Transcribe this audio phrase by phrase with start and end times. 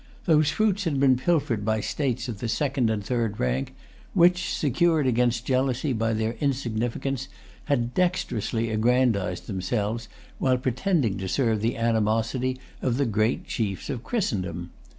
[0.25, 3.75] Those fruits had been pilfered by states of the second and third rank,
[4.15, 7.27] which, secured against jealousy by their insignificance,
[7.65, 10.09] had dexterously aggrandized themselves
[10.39, 14.71] while pretending to serve the animosity of the great chiefs of Christendom.